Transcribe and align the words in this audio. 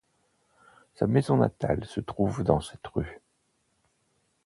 Sa 0.95 1.05
maison 1.05 1.37
natale 1.37 1.85
se 1.85 1.99
trouve 1.99 2.43
dans 2.43 2.59
cette 2.59 2.87
rue. 2.87 3.21